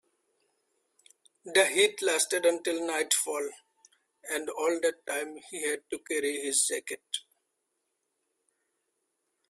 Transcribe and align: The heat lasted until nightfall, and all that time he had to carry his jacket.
The 1.45 1.63
heat 1.67 2.01
lasted 2.01 2.43
until 2.47 2.83
nightfall, 2.87 3.47
and 4.31 4.49
all 4.49 4.79
that 4.81 5.05
time 5.05 5.37
he 5.51 5.61
had 5.69 5.87
to 5.91 5.99
carry 5.99 6.41
his 6.41 6.65
jacket. 6.65 7.03